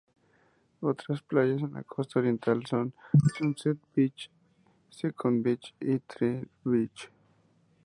[0.81, 2.91] Otras playas en la costa oriental son
[3.37, 4.31] "Sunset Beach",
[4.89, 7.11] "Second Beach" y "Third Beach".